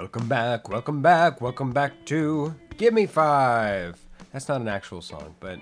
[0.00, 4.02] Welcome back, welcome back, welcome back to Give Me Five.
[4.32, 5.58] That's not an actual song, but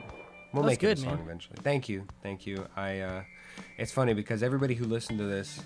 [0.53, 1.25] we'll That's make good, it a song man.
[1.25, 1.57] eventually.
[1.61, 2.65] Thank you, thank you.
[2.77, 3.23] I, uh,
[3.79, 5.65] it's funny because everybody who listened to this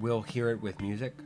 [0.00, 1.18] will hear it with music,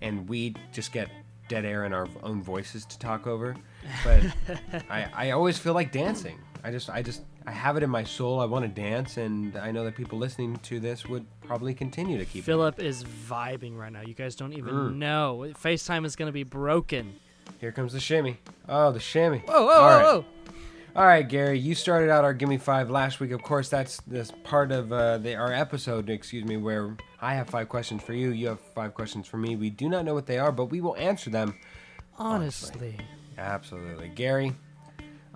[0.00, 1.08] and we just get
[1.48, 3.54] dead air in our own voices to talk over.
[4.02, 4.24] But
[4.90, 6.40] I, I always feel like dancing.
[6.64, 8.40] I just, I just, I have it in my soul.
[8.40, 12.16] I want to dance, and I know that people listening to this would probably continue
[12.18, 12.42] to keep.
[12.42, 12.46] it.
[12.46, 14.00] Philip is vibing right now.
[14.00, 14.94] You guys don't even Mm.
[14.96, 15.52] know.
[15.62, 17.14] FaceTime is going to be broken.
[17.60, 18.38] Here comes the shimmy.
[18.68, 19.38] Oh, the shimmy.
[19.46, 20.02] Whoa, whoa, All whoa, right.
[20.04, 20.24] whoa.
[20.96, 23.32] All right, Gary, you started out our Gimme Five last week.
[23.32, 27.50] Of course, that's this part of uh, the, our episode, excuse me, where I have
[27.50, 29.56] five questions for you, you have five questions for me.
[29.56, 31.56] We do not know what they are, but we will answer them.
[32.16, 32.96] Honestly.
[33.36, 34.08] Absolutely.
[34.08, 34.54] Gary,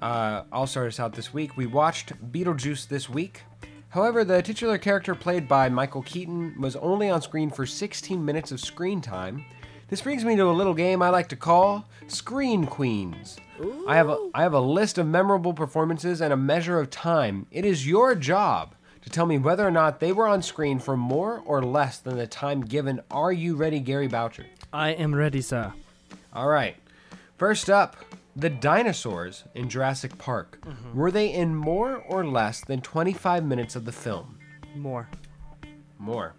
[0.00, 1.56] uh, I'll start us out this week.
[1.56, 3.42] We watched Beetlejuice this week.
[3.90, 8.52] However, the titular character played by Michael Keaton was only on screen for 16 minutes
[8.52, 9.44] of screen time.
[9.88, 13.38] This brings me to a little game I like to call Screen Queens.
[13.86, 17.46] I have a I have a list of memorable performances and a measure of time.
[17.50, 20.96] It is your job to tell me whether or not they were on screen for
[20.96, 23.00] more or less than the time given.
[23.10, 24.44] Are you ready, Gary Boucher?
[24.72, 25.72] I am ready, sir.
[26.34, 26.76] All right.
[27.38, 27.96] First up,
[28.38, 30.64] the dinosaurs in Jurassic Park.
[30.94, 34.38] Were they in more or less than 25 minutes of the film?
[34.76, 35.08] More.
[35.98, 36.34] More.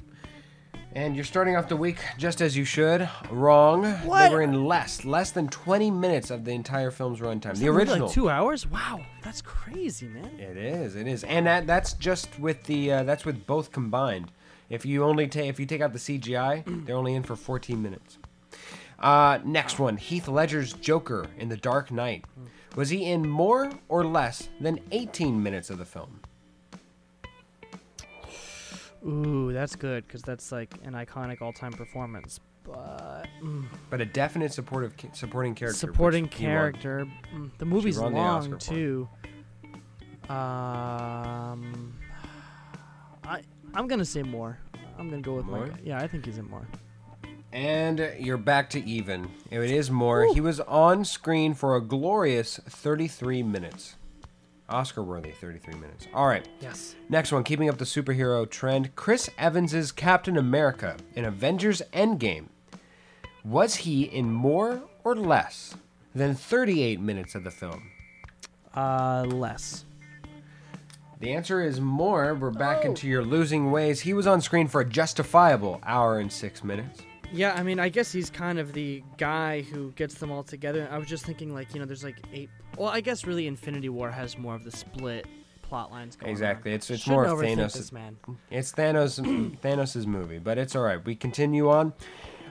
[0.93, 3.07] And you're starting off the week just as you should.
[3.29, 3.83] Wrong.
[4.05, 4.29] What?
[4.29, 7.57] They were in less, less than 20 minutes of the entire film's runtime.
[7.57, 8.07] The original.
[8.07, 8.65] Like two hours?
[8.65, 9.01] Wow.
[9.21, 10.39] That's crazy, man.
[10.39, 10.95] It is.
[10.95, 14.31] It is, and that that's just with the uh, that's with both combined.
[14.69, 17.79] If you only take if you take out the CGI, they're only in for 14
[17.79, 18.17] minutes.
[18.99, 22.25] Uh, next one, Heath Ledger's Joker in The Dark Knight.
[22.75, 26.19] Was he in more or less than 18 minutes of the film?
[29.07, 32.39] Ooh, that's good because that's like an iconic all-time performance.
[32.65, 35.77] But mm, But a definite supportive supporting character.
[35.77, 36.29] supporting won.
[36.31, 37.07] character.
[37.33, 38.65] mm, the movie's won the Oscar long for.
[38.65, 39.09] too.
[40.29, 41.95] Um,
[43.23, 43.41] I
[43.73, 44.59] I'm gonna say more.
[44.99, 45.65] I'm gonna go with More?
[45.67, 45.97] my yeah.
[45.99, 46.67] I think he's in more.
[47.51, 49.29] And you're back to even.
[49.49, 50.31] It is more.
[50.33, 53.95] He was on screen for a glorious 33 minutes.
[54.69, 56.07] Oscar worthy 33 minutes.
[56.13, 56.47] All right.
[56.59, 56.95] Yes.
[57.09, 62.45] Next one, keeping up the superhero trend, Chris Evans's Captain America in Avengers Endgame.
[63.43, 65.73] Was he in more or less
[66.13, 67.89] than 38 minutes of the film?
[68.75, 69.85] Uh, less.
[71.19, 72.35] The answer is more.
[72.35, 74.01] We're back into your losing ways.
[74.01, 77.01] He was on screen for a justifiable hour and six minutes.
[77.31, 80.87] Yeah, I mean, I guess he's kind of the guy who gets them all together.
[80.91, 82.49] I was just thinking, like, you know, there's like eight.
[82.77, 85.27] Well, I guess really Infinity War has more of the split
[85.61, 86.71] plot lines going Exactly.
[86.71, 86.75] on.
[86.75, 87.73] It's it's Shouldn't more overthink Thanos.
[87.73, 88.17] This man.
[88.49, 89.19] It's Thanos
[89.61, 91.03] Thanos' movie, but it's all right.
[91.05, 91.93] We continue on.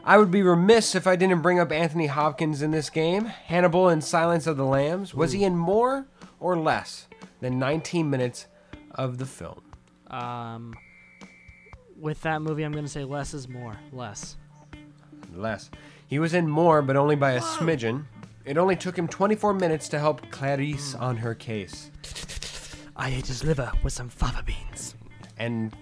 [0.05, 3.25] I would be remiss if I didn't bring up Anthony Hopkins in this game.
[3.25, 5.12] Hannibal and Silence of the Lambs.
[5.12, 6.06] Was he in more
[6.39, 7.09] or less
[7.41, 8.47] than 19 minutes
[8.93, 9.60] of the film?
[10.06, 10.75] Um,
[11.99, 13.77] with that movie, I'm gonna say less is more.
[13.93, 14.37] Less.
[15.34, 15.71] Less.
[16.06, 18.05] He was in more, but only by a smidgen.
[18.44, 21.91] It only took him 24 minutes to help Clarice on her case.
[22.97, 24.94] I ate his liver with some fava beans.
[25.39, 25.72] and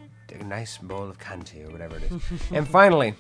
[0.41, 2.23] a nice bowl of Canty or whatever it is.
[2.53, 3.15] and finally,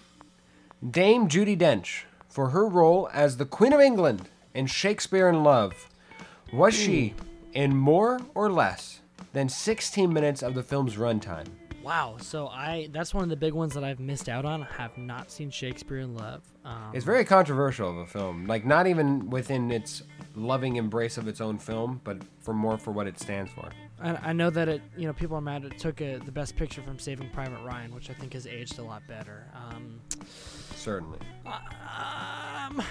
[0.89, 5.89] Dame Judi Dench for her role as the Queen of England in Shakespeare in Love.
[6.53, 7.25] Was she hmm.
[7.53, 9.01] in more or less
[9.33, 11.47] than 16 minutes of the film's runtime?
[11.87, 12.17] Wow.
[12.19, 14.65] So I that's one of the big ones that I've missed out on.
[14.65, 16.43] I have not seen Shakespeare in Love.
[16.65, 18.47] Um, It's very controversial of a film.
[18.47, 20.03] Like not even within its
[20.35, 23.71] loving embrace of its own film, but for more for what it stands for.
[24.03, 26.57] I, I know that it, you know, people are mad it took a, the best
[26.57, 29.47] picture from Saving Private Ryan, which I think has aged a lot better.
[29.55, 30.01] Um,
[30.75, 31.21] Certainly.
[31.47, 32.83] um,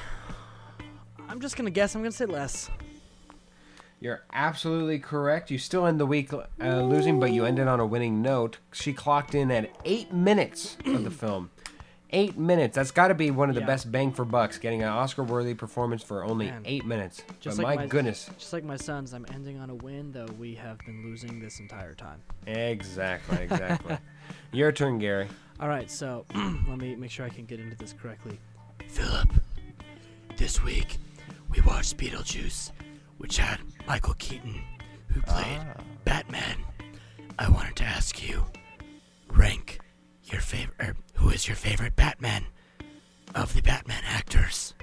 [1.27, 1.95] I'm just gonna guess.
[1.95, 2.69] I'm gonna say less.
[4.05, 5.49] You're absolutely correct.
[5.49, 8.59] You still end the week uh, losing, but you ended on a winning note.
[8.71, 11.49] She clocked in at eight minutes of the film.
[12.11, 12.75] Eight minutes.
[12.75, 13.65] That's got to be one of the Yeah.
[13.65, 14.59] best bang for bucks.
[14.59, 16.61] Getting an Oscar-worthy performance for only Man.
[16.65, 17.23] eight minutes.
[17.39, 20.11] Just but like my, my- goodness, Just like my sons, I'm ending on a win,
[20.11, 22.21] though we have been losing this entire time.
[22.45, 23.97] exactly, exactly.
[24.51, 25.27] Your turn, Gary.
[25.59, 28.37] All right, so let me make sure I can get into this correctly.
[28.87, 29.29] Philip,
[30.37, 30.97] this week
[31.49, 32.69] we watched Beetlejuice,
[33.17, 34.61] which had Michael Keaton,
[35.09, 35.61] who played
[36.03, 36.57] Batman.
[37.37, 38.45] I wanted to ask you,
[39.29, 39.79] rank
[40.23, 40.75] your favorite.
[40.79, 42.45] Er, who is your favorite Batman
[43.35, 44.73] of the Batman actors?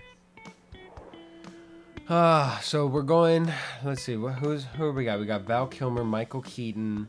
[2.09, 3.51] Ah, so we're going.
[3.85, 4.15] Let's see.
[4.15, 5.19] Who's who we got?
[5.19, 7.09] We got Val Kilmer, Michael Keaton,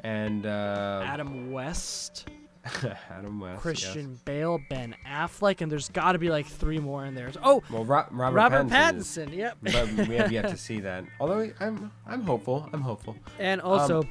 [0.00, 2.28] and uh, Adam West.
[3.10, 3.54] Adam West.
[3.54, 3.62] yes.
[3.62, 7.30] Christian Bale, Ben Affleck, and there's got to be like three more in there.
[7.42, 9.28] Oh, Well, Ro- Robert, Robert Pattinson.
[9.28, 9.36] Pattinson.
[9.36, 9.58] Yep.
[9.62, 11.04] but we have yet to see that.
[11.20, 12.68] Although I'm I'm hopeful.
[12.72, 13.16] I'm hopeful.
[13.38, 14.04] And also,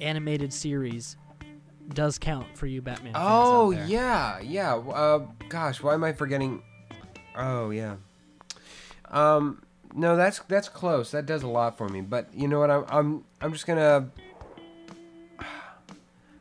[0.00, 1.16] animated series
[1.90, 3.12] does count for you, Batman.
[3.14, 4.74] Oh yeah, yeah.
[4.76, 6.62] Uh, gosh, why am I forgetting?
[7.36, 7.96] Oh yeah.
[9.10, 9.62] Um,
[9.94, 11.10] no, that's that's close.
[11.12, 12.00] That does a lot for me.
[12.00, 12.70] But you know what?
[12.70, 14.10] I'm I'm I'm just gonna.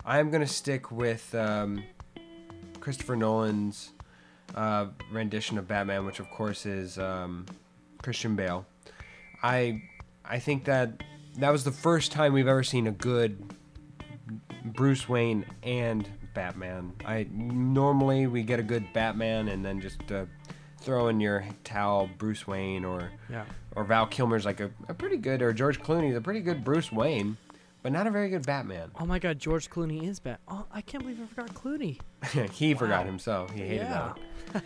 [0.06, 1.84] I'm gonna stick with um,
[2.80, 3.92] Christopher Nolan's
[4.54, 7.46] uh, rendition of Batman, which of course is um,
[8.02, 8.66] Christian Bale.
[9.42, 9.82] I
[10.24, 11.02] I think that
[11.38, 13.54] that was the first time we've ever seen a good
[14.64, 16.94] Bruce Wayne and Batman.
[17.06, 20.26] I normally we get a good Batman and then just uh,
[20.82, 23.46] throw in your towel Bruce Wayne or Yeah.
[23.76, 26.92] or Val Kilmer's like a, a pretty good or George Clooney's a pretty good Bruce
[26.92, 27.38] Wayne,
[27.86, 28.90] but not a very good Batman.
[29.00, 30.40] Oh my God, George Clooney is Bat.
[30.48, 32.00] Oh, I can't believe I forgot Clooney.
[32.52, 33.52] he forgot himself.
[33.52, 34.14] He hated Yeah.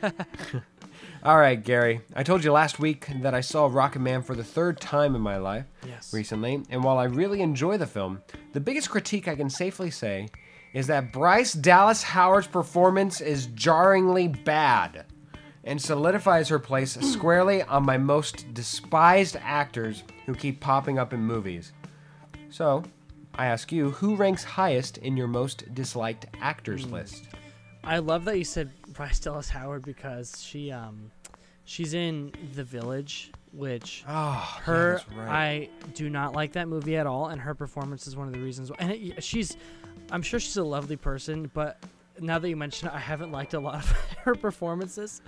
[0.02, 0.26] that.
[1.24, 2.00] All right, Gary.
[2.16, 5.36] I told you last week that I saw Rocketman for the third time in my
[5.36, 6.14] life Yes.
[6.14, 8.22] recently, and while I really enjoy the film,
[8.54, 10.30] the biggest critique I can safely say
[10.72, 15.04] is that Bryce Dallas Howard's performance is jarringly bad
[15.66, 21.20] and solidifies her place squarely on my most despised actors who keep popping up in
[21.20, 21.74] movies.
[22.50, 22.84] So,
[23.36, 27.26] I ask you, who ranks highest in your most disliked actors list?
[27.84, 31.12] I love that you said Bryce Dallas Howard because she um
[31.66, 35.70] she's in The Village, which Oh, her yeah, right.
[35.86, 38.40] I do not like that movie at all, and her performance is one of the
[38.40, 38.72] reasons.
[38.72, 39.56] Why, and it, she's,
[40.12, 41.82] I'm sure she's a lovely person, but
[42.20, 43.90] now that you mention it, I haven't liked a lot of
[44.24, 45.22] her performances.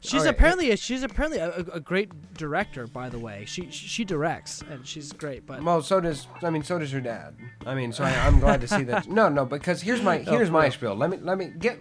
[0.00, 3.44] She's Okay, apparently a, she's apparently a, a great director, by the way.
[3.46, 7.00] She she directs and she's great, but Well, so does I mean, so does your
[7.00, 7.34] dad.
[7.64, 9.08] I mean, so I, I'm glad to see that.
[9.16, 10.72] No, no, because here's my here's for my real.
[10.72, 10.94] spiel.
[10.96, 11.78] Let me let me get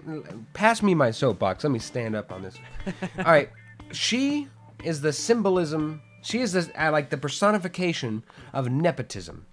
[0.53, 1.63] pass me my soapbox.
[1.63, 2.55] Let me stand up on this.
[3.19, 3.49] All right,
[3.91, 4.47] she
[4.83, 6.01] is the symbolism.
[6.21, 8.23] She is the uh, like the personification
[8.53, 9.45] of nepotism.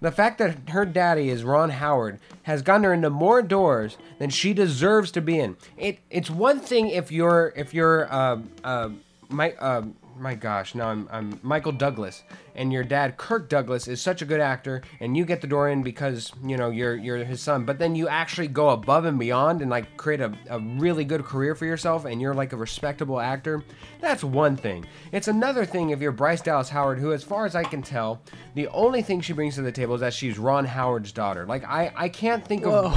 [0.00, 4.30] The fact that her daddy is Ron Howard has gotten her into more doors than
[4.30, 5.56] she deserves to be in.
[5.76, 8.90] It it's one thing if you're if you're uh, uh,
[9.28, 9.82] my uh,
[10.18, 12.24] my gosh now I'm I'm Michael Douglas
[12.54, 15.68] and your dad Kirk Douglas is such a good actor and you get the door
[15.68, 19.18] in because you know you're you're his son but then you actually go above and
[19.18, 22.56] beyond and like create a, a really good career for yourself and you're like a
[22.56, 23.62] respectable actor.
[24.00, 24.86] That's one thing.
[25.12, 28.20] It's another thing if you're Bryce Dallas Howard who as far as I can tell
[28.54, 31.46] the only thing she brings to the table is that she's Ron Howard's daughter.
[31.46, 32.96] Like I I can't think of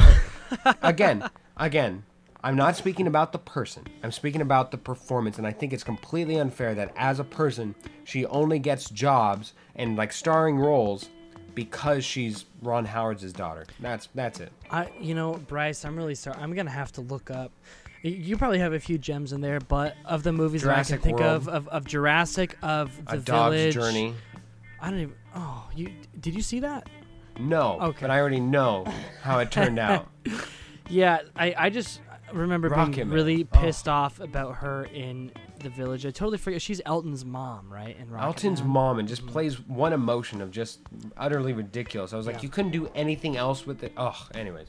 [0.81, 2.03] again, again,
[2.43, 3.85] I'm not speaking about the person.
[4.03, 7.75] I'm speaking about the performance, and I think it's completely unfair that as a person,
[8.03, 11.09] she only gets jobs and like starring roles
[11.53, 13.65] because she's Ron Howard's daughter.
[13.79, 14.51] That's that's it.
[14.71, 16.37] I, you know, Bryce, I'm really sorry.
[16.41, 17.51] I'm gonna have to look up.
[18.03, 21.11] You probably have a few gems in there, but of the movies Jurassic that I
[21.11, 21.35] can think World.
[21.35, 24.15] of, of, of Jurassic, of The a dog's Village, journey.
[24.81, 25.15] I don't even.
[25.35, 26.87] Oh, you did you see that?
[27.39, 27.97] No, Okay.
[28.01, 28.85] but I already know
[29.21, 30.07] how it turned out.
[30.89, 32.01] Yeah, I, I just
[32.33, 33.15] remember Rocket being Man.
[33.15, 33.59] really Oh.
[33.59, 36.05] pissed off about her in The Village.
[36.05, 36.61] I totally forget.
[36.61, 37.95] She's Elton's mom, right?
[37.97, 38.69] In Rocket Elton's Man.
[38.71, 40.79] mom and just plays one emotion of just
[41.17, 42.13] utterly ridiculous.
[42.13, 42.41] I was like, Yeah.
[42.43, 43.93] you couldn't do anything else with it.
[43.97, 44.15] Ugh.
[44.35, 44.67] Anyways,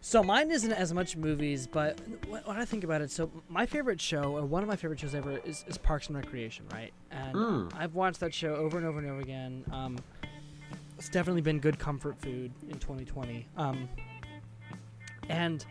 [0.00, 3.66] So mine isn't as much movies, but when when I think about it, so my
[3.66, 6.92] favorite show, or one of my favorite shows ever, is, is Parks and Recreation, right?
[7.10, 7.72] And Mm.
[7.76, 9.64] I've watched that show over and over and over again.
[9.70, 9.98] Um,
[10.96, 13.46] it's definitely been good comfort food in 2020.
[13.56, 13.88] Um,
[15.28, 15.66] and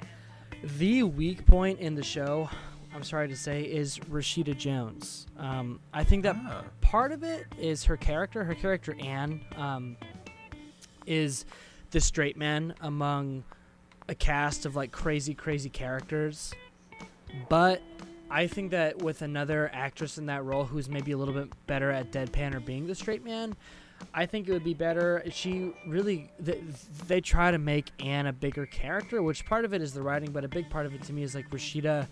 [0.63, 2.49] the weak point in the show,
[2.93, 5.27] I'm sorry to say, is Rashida Jones.
[5.37, 6.63] Um, I think that Ah.
[6.81, 8.43] part of it is her character.
[8.43, 9.97] Her character Anne um,
[11.05, 11.45] is
[11.91, 13.43] the straight man among
[14.09, 16.53] a cast of like crazy, crazy characters.
[17.49, 17.81] But
[18.29, 21.91] I think that with another actress in that role who's maybe a little bit better
[21.91, 23.55] at deadpan or being the straight man,
[24.13, 25.23] I think it would be better.
[25.31, 26.61] She really they,
[27.07, 30.31] they try to make Anne a bigger character, which part of it is the writing,
[30.31, 32.07] but a big part of it to me is like Rashida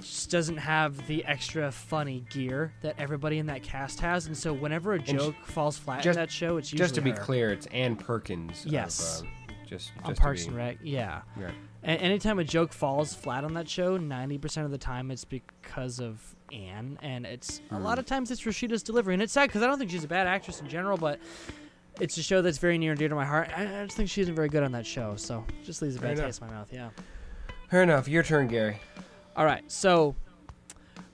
[0.00, 4.52] just doesn't have the extra funny gear that everybody in that cast has, and so
[4.52, 7.16] whenever a joke falls flat just- in that show, it's usually just to be her.
[7.16, 8.64] clear, it's Ann Perkins.
[8.64, 9.22] of, Yes.
[9.22, 9.26] uh,
[9.66, 11.20] just on just to Parks be- and Rec, yeah.
[11.36, 11.52] Right.
[11.82, 15.24] And anytime a joke falls flat on that show, ninety percent of the time it's
[15.24, 18.00] because of Anne, and it's a lot Hmm.
[18.00, 20.26] of times it's Rashida's delivery, and it's sad because I don't think she's a bad
[20.26, 21.18] actress in general, but
[22.00, 23.48] it's a show that's very near and dear to my heart.
[23.56, 26.00] I, I just think she isn't very good on that show, so just leaves a
[26.00, 26.26] Fair bad enough.
[26.28, 26.68] taste in my mouth.
[26.72, 26.90] Yeah.
[27.70, 28.06] Fair enough.
[28.08, 28.78] Your turn, Gary.
[29.36, 30.14] All right, so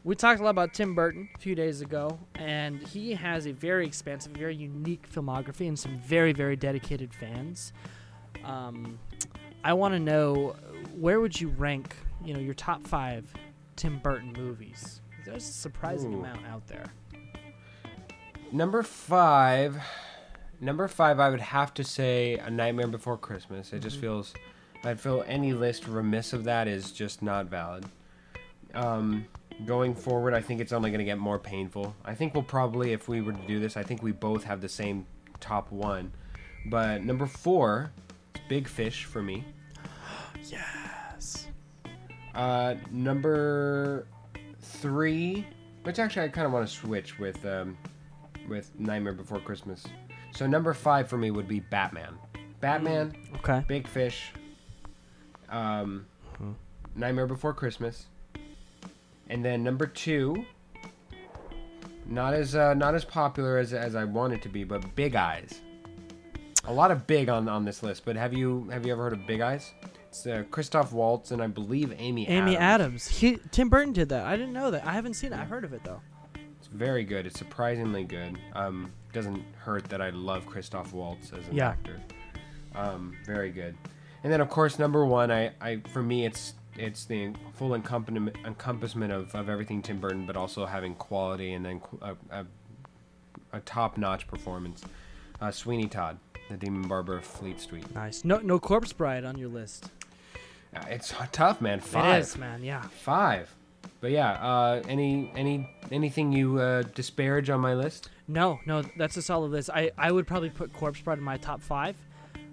[0.04, 3.52] we talked a lot about Tim Burton a few days ago, and he has a
[3.52, 7.72] very expansive, very unique filmography and some very, very dedicated fans.
[8.44, 8.98] Um,
[9.64, 10.56] I want to know
[10.98, 11.94] where would you rank,
[12.24, 13.32] you know, your top five
[13.76, 15.00] Tim Burton movies?
[15.24, 16.18] There's a surprising Ooh.
[16.20, 16.86] amount out there.
[18.52, 19.80] Number five,
[20.60, 23.72] number five, I would have to say A Nightmare Before Christmas.
[23.72, 24.00] It just Mhm.
[24.00, 24.34] feels,
[24.84, 27.84] I'd feel any list remiss of that is just not valid.
[28.74, 29.26] Um,
[29.66, 31.94] going forward, I think it's only going to get more painful.
[32.04, 34.60] I think we'll probably, if we were to do this, I think we both have
[34.60, 35.06] the same
[35.38, 36.12] top one.
[36.66, 37.92] But number four,
[38.48, 39.44] Big Fish for me.
[40.42, 41.46] Yes.
[42.34, 44.06] Uh, number
[44.70, 45.46] three,
[45.82, 47.76] which actually I kind of want to switch with um,
[48.48, 49.84] with Nightmare Before Christmas.
[50.32, 52.16] So number five for me would be Batman.
[52.60, 53.64] Batman, Okay.
[53.66, 54.32] Big Fish,
[55.48, 56.04] um,
[56.94, 58.06] Nightmare Before Christmas,
[59.28, 60.44] and then number two,
[62.06, 65.14] not as uh, not as popular as as I want it to be, but Big
[65.16, 65.60] Eyes.
[66.66, 69.14] A lot of big on on this list, but have you have you ever heard
[69.14, 69.72] of Big Eyes?
[70.10, 72.26] It's uh, Christoph Waltz and I believe Amy.
[72.28, 73.06] Amy Adams.
[73.06, 73.08] Adams.
[73.08, 74.26] He, Tim Burton did that.
[74.26, 74.84] I didn't know that.
[74.84, 75.38] I haven't seen it.
[75.38, 76.00] I've heard of it though.
[76.58, 77.26] It's very good.
[77.26, 78.36] It's surprisingly good.
[78.54, 81.68] Um, doesn't hurt that I love Christoph Waltz as an Yeah.
[81.68, 82.00] actor.
[82.74, 83.76] Um, very good.
[84.24, 88.36] And then of course number one, I, I for me it's it's the full encompassment
[88.44, 92.46] encompassment of, of everything Tim Burton, but also having quality and then a, a,
[93.52, 94.82] a top notch performance.
[95.40, 96.18] Uh, Sweeney Todd,
[96.50, 97.92] the Demon Barber of Fleet Street.
[97.94, 98.24] Nice.
[98.24, 99.90] No, no Corpse Bride on your list.
[100.74, 101.80] Uh, it's tough, man.
[101.80, 102.18] Five.
[102.18, 102.62] It is, man.
[102.62, 102.82] Yeah.
[102.82, 103.54] Five.
[104.00, 108.08] But yeah, uh, any any anything you uh, disparage on my list?
[108.28, 109.70] No, no, that's a solid list.
[109.70, 111.96] I, I would probably put Corpse Bride in my top five.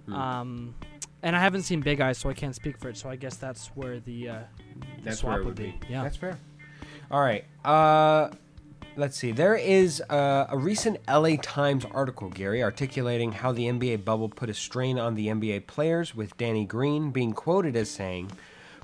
[0.08, 0.14] Hmm.
[0.14, 0.76] Um,
[1.22, 2.98] and I haven't seen Big Eyes, so I can't speak for it.
[2.98, 4.40] So I guess that's where the, uh,
[4.80, 5.80] the That's swap where would be.
[5.90, 6.04] Yeah.
[6.04, 6.38] That's fair.
[7.12, 7.46] All right.
[7.64, 8.30] Uh,
[8.98, 9.32] let's see.
[9.32, 14.50] There is uh, a recent LA Times article, Gary, articulating how the NBA bubble put
[14.50, 18.32] a strain on the NBA players, with Danny Green being quoted as saying,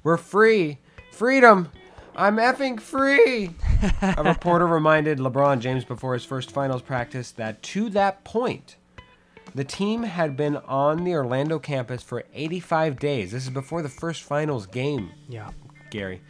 [0.04, 0.80] "We're free,
[1.12, 1.70] freedom."
[2.16, 3.56] I'm effing free.
[4.02, 8.76] a reporter reminded LeBron James before his first finals practice that to that point,
[9.56, 13.32] the team had been on the Orlando campus for 85 days.
[13.32, 15.50] This is before the first finals game yeah.
[15.90, 16.22] Gary.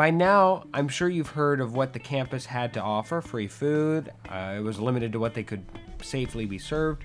[0.00, 4.10] By now, I'm sure you've heard of what the campus had to offer free food,
[4.30, 5.62] uh, it was limited to what they could
[6.00, 7.04] safely be served,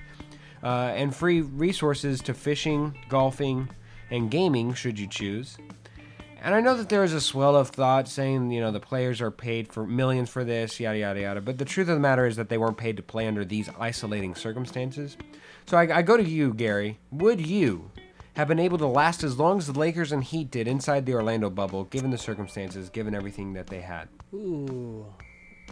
[0.63, 3.67] uh, and free resources to fishing, golfing,
[4.11, 5.57] and gaming, should you choose.
[6.41, 9.19] And I know that there is a swell of thought saying, you know, the players
[9.19, 11.41] are paid for millions for this, yada, yada, yada.
[11.41, 13.69] But the truth of the matter is that they weren't paid to play under these
[13.77, 15.17] isolating circumstances.
[15.65, 16.97] So I, I go to you, Gary.
[17.11, 17.91] Would you
[18.35, 21.13] have been able to last as long as the Lakers and Heat did inside the
[21.13, 24.07] Orlando bubble, given the circumstances, given everything that they had?
[24.33, 25.05] Ooh.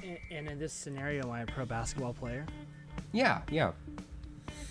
[0.01, 2.45] And, and in this scenario, am I a pro basketball player?
[3.11, 3.71] Yeah, yeah.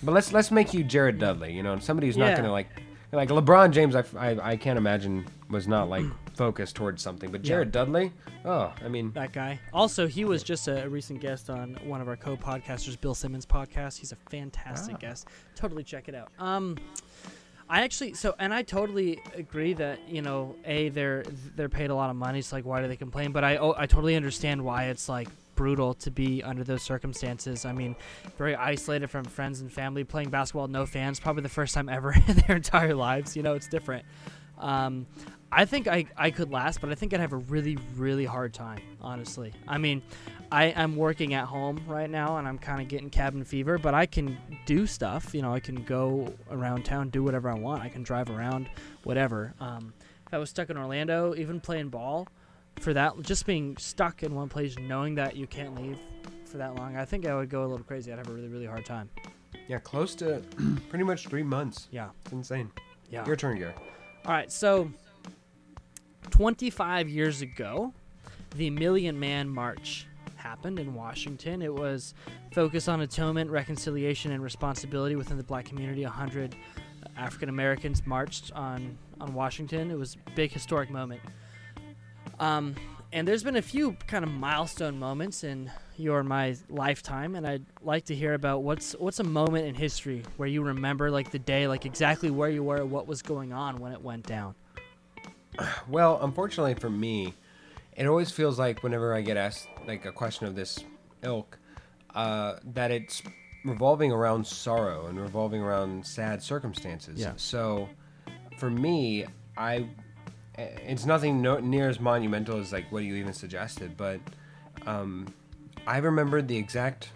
[0.03, 1.53] But let's let's make you Jared Dudley.
[1.53, 2.37] You know, somebody who's not Yeah.
[2.37, 2.69] gonna like
[3.13, 3.95] like LeBron James.
[3.95, 7.31] I, I, I can't imagine was not like focused towards something.
[7.31, 7.49] But Yeah.
[7.49, 8.11] Jared Dudley,
[8.45, 9.61] oh, I mean, That guy.
[9.73, 13.47] Also, he was just a, a recent guest on one of our co-podcasters, Bill Simmons'
[13.47, 13.99] podcast.
[13.99, 14.99] He's a fantastic Ah.
[14.99, 15.29] guest.
[15.55, 16.31] Totally check it out.
[16.39, 16.79] Um,
[17.73, 21.25] I actually so, and I totally agree that you know, a they're
[21.57, 22.43] they're paid a lot of money.
[22.43, 23.33] So like, why do they complain?
[23.33, 27.65] But I oh, I totally understand why it's like brutal to be under those circumstances.
[27.65, 27.97] I mean,
[28.37, 32.13] very isolated from friends and family, playing basketball, no fans, probably the first time ever
[32.29, 33.35] in their entire lives.
[33.35, 34.05] You know, it's different.
[34.59, 35.07] Um,
[35.55, 38.55] I think I, I could last, but I think I'd have a really, really hard
[38.55, 39.53] time, honestly.
[39.69, 40.01] I mean,
[40.51, 43.93] I, I'm working at home right now and I'm kind of getting cabin fever, but
[43.93, 45.35] I can do stuff.
[45.35, 47.83] You know, I can go around town, do whatever I want.
[47.83, 48.71] I can drive around,
[49.05, 49.53] whatever.
[49.61, 49.93] Um,
[50.27, 52.29] if I was stuck in Orlando, even playing ball,
[52.81, 55.99] for that, just being stuck in one place, knowing that you can't leave
[56.47, 58.11] for that long, I think I would go a little crazy.
[58.11, 59.11] I'd have a really, really hard time.
[59.69, 60.43] yeah, close to
[60.89, 61.89] pretty much three months.
[61.91, 62.09] Yeah.
[62.25, 62.71] It's insane.
[63.11, 63.27] Yeah.
[63.27, 63.75] Your turn, Gary.
[64.25, 64.91] All right, so
[66.31, 67.93] 25 years ago,
[68.57, 71.63] the Million Man March happened in Washington.
[71.63, 72.15] It was
[72.53, 76.03] focused on atonement, reconciliation, and responsibility within the black community.
[76.05, 76.57] 100
[77.17, 79.91] African Americans marched on, on Washington.
[79.91, 81.21] It was a big historic moment.
[82.41, 82.75] Um,
[83.13, 87.65] and there's been a few kind of milestone moments in your my lifetime, and I'd
[87.83, 91.39] like to hear about what's what's a moment in history where you remember like the
[91.39, 94.55] day, like exactly where you were, what was going on when it went down.
[95.89, 97.35] Well, unfortunately for me,
[97.97, 100.79] it always feels like whenever I get asked like a question of this
[101.23, 101.59] ilk,
[102.15, 103.23] uh, that it's
[103.65, 107.21] revolving around sorrow and revolving around sad circumstances.
[107.21, 107.33] Yeah.
[107.37, 107.89] So,
[108.59, 109.89] for me, I
[110.59, 114.21] it's nothing no, near as monumental as like what you even suggested, but
[114.87, 115.27] um,
[115.87, 117.11] I remembered the exact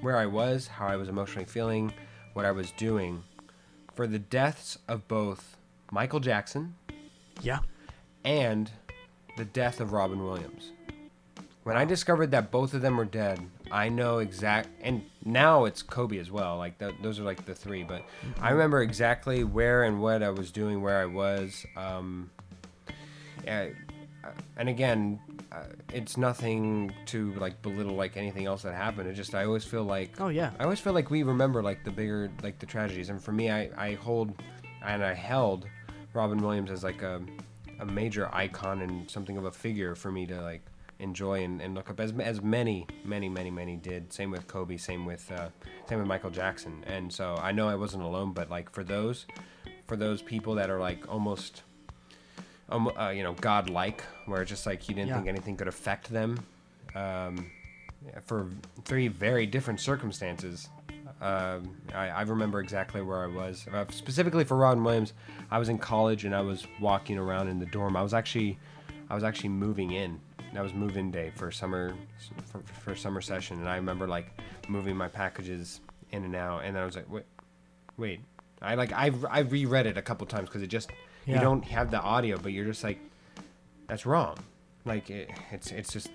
[0.00, 1.92] where I was, how I was emotionally feeling,
[2.32, 3.22] what I was doing
[3.94, 5.56] for the deaths of both
[5.90, 6.74] Michael Jackson
[7.42, 7.58] Yeah.
[8.24, 8.70] and
[9.36, 10.70] the death of Robin Williams.
[11.64, 13.40] When I discovered that both of them were dead,
[13.72, 16.58] I know exact and now it's Kobe as well.
[16.58, 18.02] Like th- those are like the three, but
[18.40, 21.64] I remember exactly where and what I was doing, where I was.
[21.76, 22.30] Um,
[23.44, 23.68] yeah,
[24.22, 25.18] uh, and again,
[25.50, 29.08] uh, it's nothing to like belittle like anything else that happened.
[29.08, 30.50] It just I always feel like Oh yeah.
[30.60, 33.50] I always feel like we remember like the bigger like the tragedies, and for me,
[33.50, 34.34] I I hold
[34.84, 35.66] and I held
[36.14, 37.20] Robin Williams as like a
[37.80, 40.62] a major icon and something of a figure for me to like
[41.00, 44.12] enjoy and, and look up as as many many many many did.
[44.12, 44.76] Same with Kobe.
[44.76, 45.48] Same with uh,
[45.88, 46.84] same with Michael Jackson.
[46.86, 49.26] And so I know I wasn't alone, but like for those
[49.86, 51.62] for those people that are like almost
[52.70, 55.16] um, uh, you know godlike, where it's just like you didn't Yeah.
[55.16, 56.38] think anything could affect them.
[56.94, 57.50] Um,
[58.26, 58.48] for
[58.84, 60.68] three very different circumstances.
[61.20, 63.66] Um, I, I remember exactly where I was.
[63.72, 65.12] Uh, specifically for Robin Williams,
[65.50, 67.96] I was in college and I was walking around in the dorm.
[67.96, 68.58] I was actually,
[69.08, 70.20] I was actually moving in.
[70.52, 71.94] That was move-in day for summer,
[72.52, 75.80] for, for summer session, and I remember like moving my packages
[76.12, 77.24] in and out, and then I was like, wait,
[77.96, 78.20] wait.
[78.62, 80.90] I like I I reread it a couple times because it just
[81.26, 82.98] you don't have the audio, but you're just like,
[83.88, 84.36] that's wrong.
[84.84, 86.08] Like it, it's it's just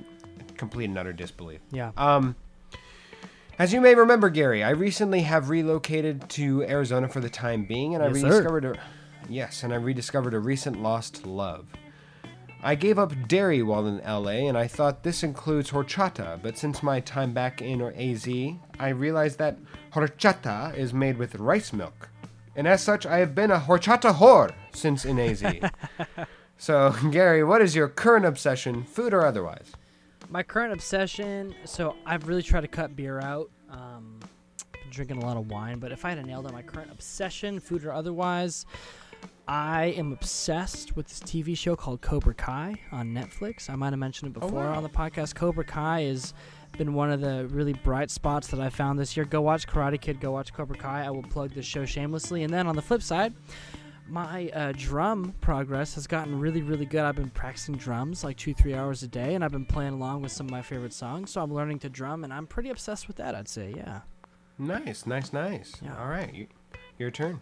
[0.56, 1.60] complete and utter disbelief.
[1.72, 1.92] Yeah.
[1.98, 2.36] Um,
[3.60, 7.94] as you may remember, Gary, I recently have relocated to Arizona for the time being,
[7.94, 8.28] and I Yes, sir.
[8.28, 8.80] rediscovered a
[9.28, 11.68] yes, and I rediscovered a recent lost love.
[12.64, 16.82] I gave up dairy while in LA, and I thought this includes horchata, but since
[16.82, 18.28] my time back in or AZ,
[18.80, 19.58] I realized that
[19.94, 22.10] horchata is made with rice milk,
[22.56, 25.44] and as such, I have been a horchata whore since in AZ.
[26.58, 29.74] so, Gary, what is your current obsession, food or otherwise?
[30.30, 31.56] My current obsession.
[31.66, 33.50] So I've really tried to cut beer out.
[33.70, 34.20] Um,
[34.72, 36.92] been drinking a lot of wine, but if I had to nail down my current
[36.92, 38.66] obsession, food or otherwise,
[39.48, 43.70] I am obsessed with this TV show called Cobra Kai on Netflix.
[43.70, 44.76] I might have mentioned it before wow.
[44.76, 45.34] on the podcast.
[45.34, 46.36] Cobra Kai has
[46.78, 49.26] been one of the really bright spots that I found this year.
[49.26, 50.20] Go watch Karate Kid.
[50.20, 51.04] Go watch Cobra Kai.
[51.06, 52.44] I will plug this show shamelessly.
[52.44, 53.34] And then on the flip side,
[54.10, 57.02] my uh, drum progress has gotten really, really good.
[57.02, 60.22] I've been practicing drums like two, three hours a day, and I've been playing along
[60.22, 61.32] with some of my favorite songs.
[61.32, 63.36] So I'm learning to drum, and I'm pretty obsessed with that.
[63.36, 64.02] I'd say, yeah.
[64.58, 65.74] Nice, nice, nice.
[65.82, 65.98] Yeah.
[66.00, 66.48] All right, you,
[66.98, 67.40] your turn.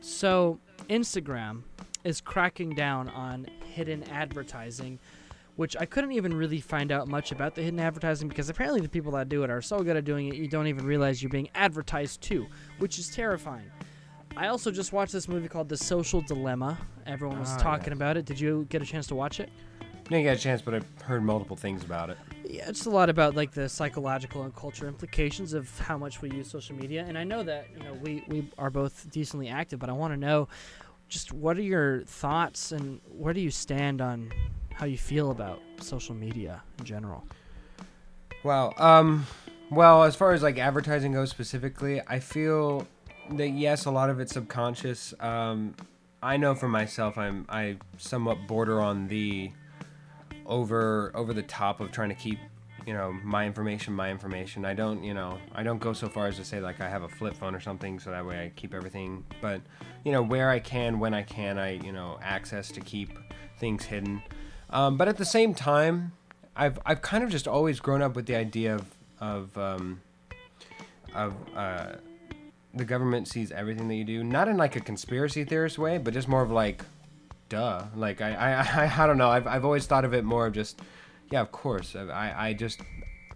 [0.00, 1.62] So Instagram
[2.04, 4.98] is cracking down on hidden advertising,
[5.56, 8.88] which I couldn't even really find out much about the hidden advertising because apparently the
[8.88, 11.30] people that do it are so good at doing it you don't even realize you're
[11.30, 12.46] being advertised to,
[12.78, 13.70] which is terrifying.
[14.36, 16.76] I also just watched this movie called The Social Dilemma.
[17.06, 17.96] Everyone was Ah, talking yes.
[17.96, 18.26] about it.
[18.26, 19.48] Did you get a chance to watch it?
[20.04, 22.18] Didn't get a chance, but I've heard multiple things about it.
[22.44, 26.30] Yeah, it's a lot about like the psychological and cultural implications of how much we
[26.30, 27.04] use social media.
[27.08, 30.12] And I know that you know we we are both decently active, but I want
[30.12, 30.48] to know
[31.08, 34.32] just what are your thoughts and where do you stand on
[34.74, 37.24] how you feel about social media in general?
[38.44, 39.26] Well, Um,
[39.70, 42.86] well, as far as like advertising goes specifically, I feel
[43.30, 45.14] that yes, a lot of it's subconscious.
[45.20, 45.74] Um,
[46.22, 49.50] I know for myself, I'm I somewhat border on the
[50.44, 52.38] over over the top of trying to keep
[52.86, 54.64] you know my information my information.
[54.64, 57.02] I don't you know i don't go so far as to say like i have
[57.02, 59.24] a flip phone or something so that way i keep everything.
[59.40, 59.60] But
[60.04, 63.18] you know where i can when i can i you know access to keep
[63.58, 64.22] things hidden.
[64.70, 66.12] Um, but at the same time
[66.54, 68.86] i've i've kind of just always grown up with the idea of
[69.20, 70.00] of um,
[71.14, 71.92] of uh,
[72.76, 76.12] the government sees everything that you do not in like a conspiracy theorist way but
[76.12, 76.84] just more of like
[77.48, 77.84] duh.
[77.94, 78.52] Like i i
[78.84, 79.30] i, I don't know.
[79.30, 80.80] I've, I've always thought of it more of just
[81.30, 81.96] yeah of course.
[81.96, 82.80] I i just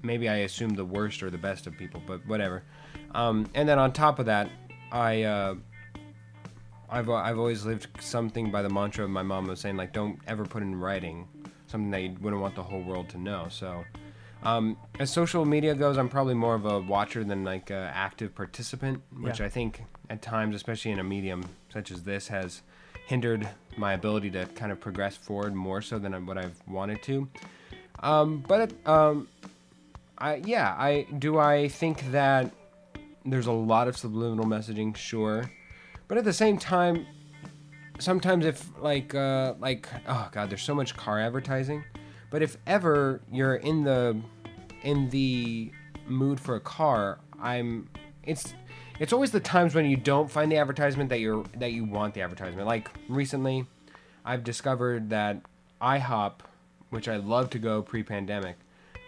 [0.03, 2.63] maybe i assume the worst or the best of people but whatever.
[3.15, 4.51] Um and then on top of that
[4.93, 5.55] i uh
[6.93, 10.19] I've, I've always lived something by the mantra of my mom was saying like don't
[10.27, 11.29] ever put in writing
[11.69, 13.47] something that you wouldn't want the whole world to know.
[13.49, 13.85] So
[14.43, 18.35] um, as social media goes, I'm probably more of a watcher than like a active
[18.35, 19.47] participant, which Yeah.
[19.47, 22.63] I think at times, especially in a medium such as this, has
[23.07, 27.29] hindered my ability to kind of progress forward more so than what I've wanted to.
[28.03, 29.29] Um, but um,
[30.17, 31.39] I yeah, I do.
[31.39, 32.51] I think that
[33.27, 35.51] there's a lot of subliminal messaging, sure,
[36.09, 37.07] but at the same time,
[37.99, 41.85] sometimes if like uh, like oh god, there's so much car advertising.
[42.31, 44.21] But if ever you're in the
[44.83, 45.73] in the
[46.07, 47.89] mood for a car, I'm
[48.23, 48.55] it's
[48.99, 52.15] it's always the times when you don't find the advertisement that you're that you want
[52.15, 52.67] the advertisement.
[52.67, 53.67] Like recently,
[54.25, 55.41] I've discovered that
[55.83, 56.41] IHOP,
[56.91, 58.57] which I love to go pre-pandemic,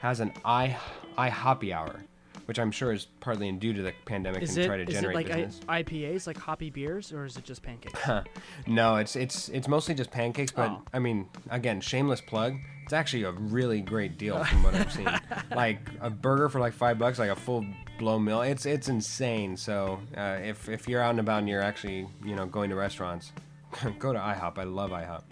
[0.01, 0.77] has an i
[1.17, 2.05] iHoppy hour,
[2.47, 4.89] which I'm sure is partly due to the pandemic Is and it try to is
[4.89, 5.61] it generate like I, business.
[5.69, 7.99] IPAs, like hoppy beers, or is it just pancakes?
[8.67, 10.83] no, it's it's it's mostly just pancakes, but Oh.
[10.93, 12.57] I mean, again, shameless plug.
[12.85, 15.09] It's actually a really great deal from what I've seen.
[15.55, 17.65] like a burger for like five bucks, like a full
[17.99, 18.43] blown meal.
[18.43, 19.57] It's it's insane.
[19.57, 22.77] So uh, if if you're out and about and you're actually you know going to
[22.77, 23.33] restaurants,
[23.99, 24.59] go to IHOP.
[24.59, 25.23] I love IHOP.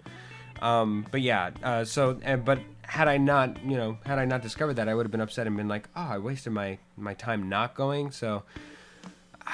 [0.61, 4.41] Um, but yeah, uh, so and, but had I not you know had I not
[4.41, 7.13] discovered that, I would have been upset and been like, oh, I wasted my my
[7.13, 8.11] time not going.
[8.11, 8.43] So.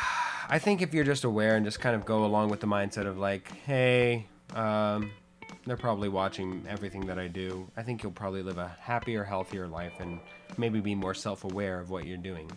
[0.49, 3.05] I think if you're just aware and just kind of go along with the mindset
[3.05, 5.11] of like, hey, um,
[5.65, 7.69] they're probably watching everything that I do.
[7.75, 10.19] I think you'll probably live a happier, healthier life and
[10.57, 12.49] maybe be more self-aware of what you're doing.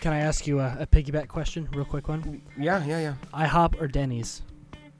[0.00, 2.40] Can I ask you a, a piggyback question, real quick one?
[2.56, 3.14] Yeah, yeah, yeah.
[3.34, 4.42] IHOP or Denny's?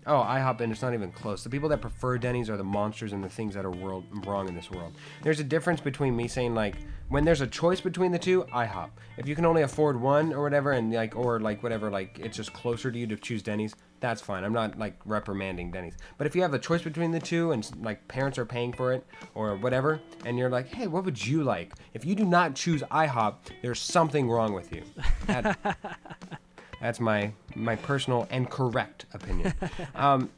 [0.08, 1.44] Oh, IHOP, and it's not even close.
[1.44, 4.48] The people that prefer Denny's are the monsters and the things that are world wrong
[4.48, 4.94] in this world.
[5.22, 6.76] There's a difference between me saying like,
[7.10, 8.88] when there's a choice between the two, IHOP.
[9.18, 12.38] If you can only afford one or whatever, and like, or like whatever, like it's
[12.38, 14.44] just closer to you to choose Denny's, that's fine.
[14.44, 15.96] I'm not like reprimanding Denny's.
[16.16, 18.94] But if you have a choice between the two, and like parents are paying for
[18.94, 21.74] it or whatever, and you're like, hey, what would you like?
[21.92, 24.84] If you do not choose IHOP, there's something wrong with you.
[26.80, 29.54] that's my my personal and correct opinion.
[29.94, 30.30] Um,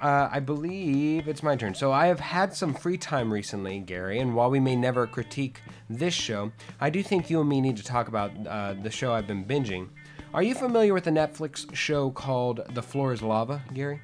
[0.00, 1.74] uh, I believe it's my turn.
[1.74, 5.60] So I have had some free time recently, Gary, and while we may never critique
[5.88, 9.14] this show, I do think you and me need to talk about uh, the show
[9.14, 9.88] I've been binging.
[10.34, 14.00] Are you familiar with the Netflix show called The Floor Is Lava, Gary?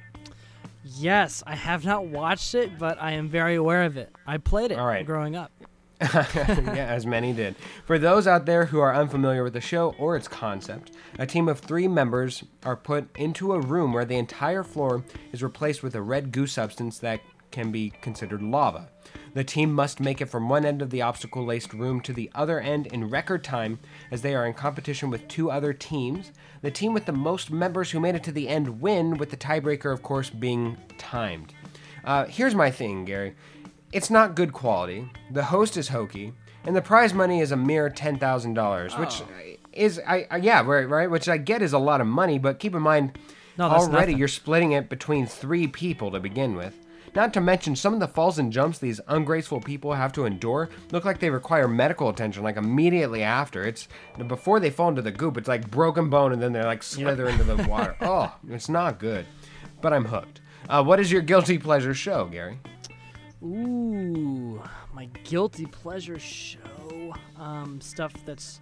[0.85, 4.15] Yes, I have not watched it, but I am very aware of it.
[4.27, 5.05] I played it All right.
[5.05, 5.51] growing up.
[6.15, 7.57] yeah, as many did.
[7.85, 11.47] For those out there who are unfamiliar with the show or its concept, a team
[11.47, 15.95] of three members are put into a room where the entire floor is replaced with
[15.95, 18.89] a red goo substance that can be considered lava.
[19.35, 22.31] The team must make it from one end of the obstacle laced room to the
[22.35, 23.79] other end in record time
[24.11, 26.33] as they are in competition with two other teams.
[26.63, 29.37] The team with the most members who made it to the end win, with the
[29.37, 31.53] tiebreaker, of course, being timed.
[32.05, 33.35] Uh, here's my thing, Gary.
[33.93, 35.11] It's not good quality.
[35.33, 36.33] The host is hokey,
[36.65, 39.23] and the prize money is a mere ten thousand dollars, which
[39.73, 42.59] is I, I yeah right right, which I get is a lot of money, but
[42.61, 43.19] keep in mind
[43.59, 44.19] No, already nothing.
[44.19, 46.75] you're splitting it between three people to begin with.
[47.13, 50.69] Not to mention some of the falls and jumps these ungraceful people have to endure
[50.93, 53.65] look like they require medical attention like immediately after.
[53.65, 53.89] It's
[54.29, 57.29] before they fall into the goop, it's like broken bone and then they're like slither
[57.29, 57.97] into the water.
[58.03, 59.27] Oh, it's not good.
[59.81, 60.41] But I'm hooked.
[60.69, 62.61] Uh, what is your guilty pleasure show, Gary?
[63.43, 67.15] Ooh, my guilty pleasure show.
[67.39, 68.61] Um, stuff that's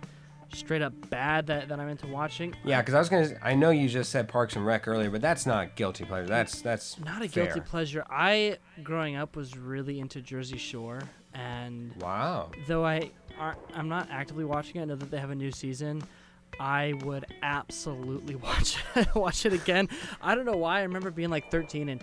[0.53, 2.55] straight up bad that, that I'm into watching.
[2.65, 3.31] Yeah, because I was gonna.
[3.43, 6.27] I know you just said Parks and Rec earlier, but that's not guilty pleasure.
[6.29, 7.47] That's that's Not a fair.
[7.47, 8.05] guilty pleasure.
[8.09, 11.01] I, growing up, was really into Jersey Shore,
[11.35, 12.51] and Wow.
[12.67, 15.51] though I are, I'm not actively watching it, I know that they have a new
[15.53, 16.03] season.
[16.61, 19.89] I would absolutely watch it, watch it again.
[20.23, 20.79] I don't know why.
[20.79, 22.01] I remember being like 13, and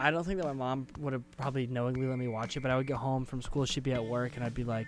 [0.00, 2.60] I don't think that my mom would have probably knowingly let me watch it.
[2.60, 4.86] But I would get home from school, she'd be at work, and I'd be like,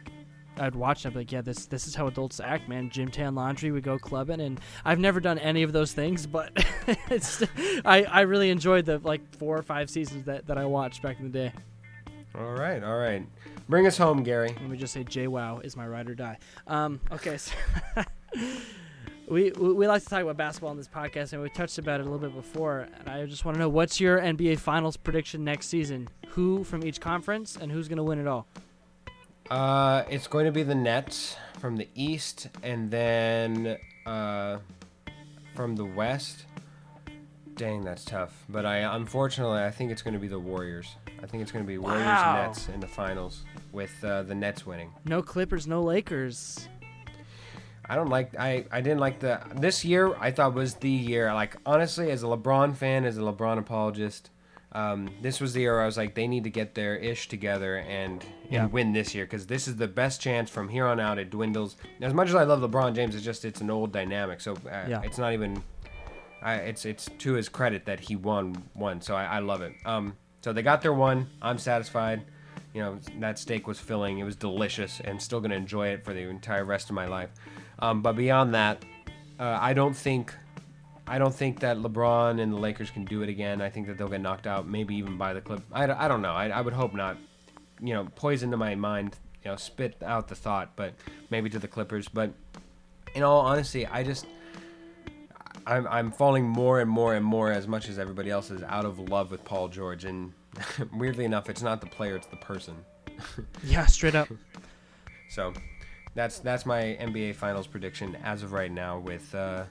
[0.58, 1.08] I'd watch it.
[1.08, 2.90] I'd be like, yeah, this this is how adults act, man.
[2.90, 6.52] Gym tan laundry, we go clubbing, and I've never done any of those things, but
[7.10, 7.42] it's
[7.84, 11.18] I I really enjoyed the like four or five seasons that that I watched back
[11.18, 11.52] in the day.
[12.34, 13.26] All right, all right.
[13.68, 14.48] Bring us home, Gary.
[14.48, 16.38] Let me just say, JWoww is my ride or die.
[16.66, 17.52] Um, okay, so
[19.32, 22.06] we, we like to talk about basketball on this podcast, and we touched about it
[22.06, 22.86] a little bit before.
[22.98, 26.08] And I just want to know what's your NBA Finals prediction next season?
[26.28, 28.46] Who from each conference, and who's going to win it all?
[29.50, 34.58] Uh, it's going to be the Nets from the East, and then uh,
[35.54, 36.44] from the West.
[37.54, 38.44] Dang, that's tough.
[38.48, 40.96] But I unfortunately I think it's going to be the Warriors.
[41.22, 42.46] I think it's going to be Warriors Wow.
[42.46, 43.42] Nets in the finals
[43.72, 44.90] with uh, the Nets winning.
[45.04, 46.68] No Clippers, no Lakers.
[47.88, 51.32] I don't like I I didn't like the this year I thought was the year
[51.34, 54.30] like honestly as a LeBron fan as a LeBron apologist
[54.74, 57.28] um, this was the year where I was like they need to get their ish
[57.28, 58.64] together and Yeah.
[58.64, 61.28] and win this year because this is the best chance from here on out it
[61.30, 64.52] dwindles as much as I love LeBron James it's just it's an old dynamic so
[64.54, 65.02] uh, Yeah.
[65.02, 65.62] it's not even
[66.42, 69.74] I, it's it's to his credit that he won one so I, I love it
[69.84, 72.22] um so they got their one I'm satisfied
[72.72, 76.14] you know that steak was filling it was delicious and still gonna enjoy it for
[76.14, 77.28] the entire rest of my life
[77.82, 78.82] um, but beyond that
[79.38, 80.32] uh, I don't think
[81.06, 83.60] I don't think that LeBron and the Lakers can do it again.
[83.60, 86.08] I think that they'll get knocked out maybe even by the clip I, don't- I
[86.08, 86.32] don't know.
[86.32, 87.16] I, I would hope not.
[87.80, 90.94] You know poison to my mind you know spit out the thought but
[91.30, 92.08] maybe to the Clippers.
[92.08, 92.32] But
[93.14, 94.26] in all honesty I just
[95.66, 98.84] I'm, I'm falling more and more and more as much as everybody else is out
[98.84, 100.04] of love with Paul George.
[100.04, 100.32] And
[100.96, 102.76] weirdly enough it's not the player it's the person.
[103.64, 104.28] Yeah, straight up.
[105.30, 105.52] so
[106.14, 108.98] that's that's my NBA Finals prediction as of right now.
[108.98, 109.64] With uh,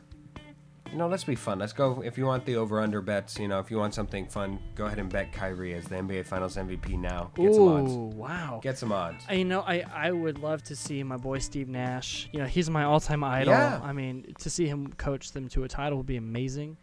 [0.91, 1.59] you know, let's be fun.
[1.59, 2.01] Let's go.
[2.01, 4.99] If you want the over/under bets, you know, if you want something fun, go ahead
[4.99, 7.31] and bet Kyrie as the NBA Finals MVP now.
[7.35, 7.91] Get some odds.
[7.91, 8.59] Ooh, wow.
[8.61, 9.23] Get some odds.
[9.29, 12.27] Uh, You know, I, I would love to see my boy Steve Nash.
[12.33, 13.53] You know, he's my all-time idol.
[13.53, 13.79] Yeah.
[13.81, 16.75] I mean, to see him coach them to a title would be amazing.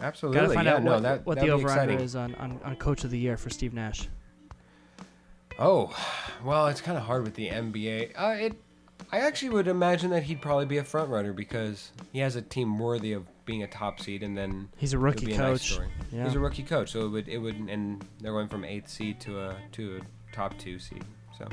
[0.00, 0.40] Absolutely.
[0.40, 2.00] Gotta find yeah, out no, what, that, what the over-under exciting.
[2.00, 4.08] is on, on, on Coach of the Year for Steve Nash.
[5.58, 5.96] Oh,
[6.44, 8.12] well, it's kind of hard with the NBA.
[8.14, 8.54] Uh, it,
[9.10, 12.42] I actually would imagine that he'd probably be a front runner because he has a
[12.42, 15.76] team worthy of being a top seed, and then He's a rookie be a nice
[15.76, 15.86] coach.
[16.12, 16.24] Yeah.
[16.24, 19.20] He's a rookie coach, so it would it would, and they're going from eighth seed
[19.20, 21.04] to a to a top two seed.
[21.38, 21.48] So,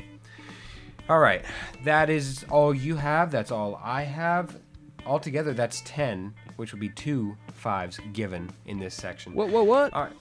[1.08, 1.44] all right,
[1.84, 3.30] that is all you have.
[3.30, 4.60] That's all I have.
[5.06, 9.34] Altogether, that's ten, which would be two fives given in this section.
[9.34, 9.92] What, what, what?
[9.92, 10.12] All right.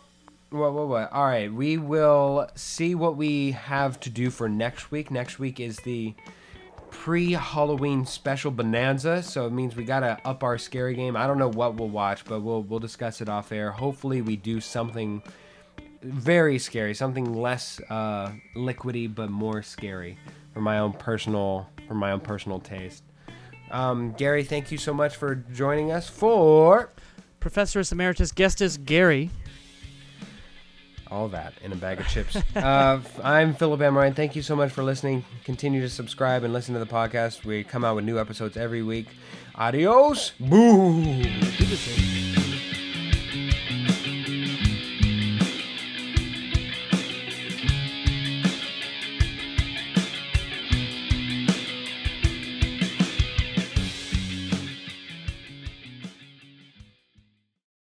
[0.53, 1.11] What, what, what?
[1.11, 1.51] All right.
[1.51, 5.09] We will see what we have to do for next week.
[5.09, 6.13] Next week is the
[6.91, 9.23] pre Halloween special bonanza.
[9.23, 11.17] So it means we got to up our scary game.
[11.17, 13.71] I don't know what we'll watch, but we'll, we'll discuss it off air.
[13.71, 15.23] Hopefully, we do something
[16.03, 20.19] very scary, something less uh, liquidy, but more scary
[20.53, 23.01] for my own personal, for my own personal taste.
[23.71, 26.91] Um, Gary, thank you so much for joining us for
[27.39, 29.31] Professor Emeritus Gestus Gary.
[31.13, 32.35] All that in a bag of chips.
[32.55, 33.79] uh, I'm Philip.
[33.79, 34.13] Ryan.
[34.13, 35.23] Thank you so much for listening.
[35.45, 37.45] Continue to subscribe and listen to the podcast.
[37.45, 39.07] We come out with new episodes every week.
[39.55, 40.31] Adios.
[40.39, 41.23] Boo.